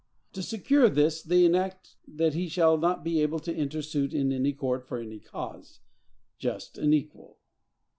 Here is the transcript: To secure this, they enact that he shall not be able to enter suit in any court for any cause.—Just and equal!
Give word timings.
To 0.33 0.41
secure 0.41 0.89
this, 0.89 1.21
they 1.21 1.45
enact 1.45 1.95
that 2.07 2.33
he 2.33 2.47
shall 2.47 2.75
not 2.75 3.03
be 3.03 3.21
able 3.21 3.37
to 3.41 3.53
enter 3.53 3.83
suit 3.83 4.15
in 4.15 4.31
any 4.31 4.51
court 4.51 4.87
for 4.87 4.97
any 4.97 5.19
cause.—Just 5.19 6.79
and 6.79 6.91
equal! 6.91 7.37